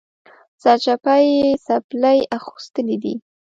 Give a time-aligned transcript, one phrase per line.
[0.61, 3.13] سرچپه یې څپلۍ اغوستلي دي